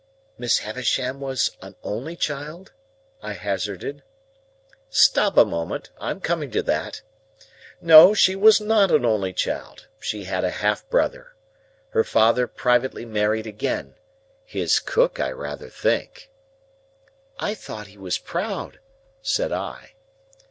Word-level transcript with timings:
"Miss 0.35 0.57
Havisham 0.57 1.19
was 1.19 1.51
an 1.61 1.75
only 1.83 2.15
child?" 2.15 2.71
I 3.21 3.33
hazarded. 3.33 4.01
"Stop 4.89 5.37
a 5.37 5.45
moment, 5.45 5.91
I 5.99 6.09
am 6.09 6.21
coming 6.21 6.49
to 6.53 6.63
that. 6.63 7.03
No, 7.81 8.15
she 8.15 8.35
was 8.35 8.59
not 8.59 8.89
an 8.89 9.05
only 9.05 9.31
child; 9.31 9.85
she 9.99 10.23
had 10.23 10.43
a 10.43 10.49
half 10.49 10.89
brother. 10.89 11.35
Her 11.91 12.03
father 12.03 12.47
privately 12.47 13.05
married 13.05 13.45
again—his 13.45 14.79
cook, 14.79 15.19
I 15.19 15.29
rather 15.29 15.69
think." 15.69 16.31
"I 17.37 17.53
thought 17.53 17.85
he 17.85 17.97
was 17.99 18.17
proud," 18.17 18.79
said 19.21 19.51
I. 19.51 19.93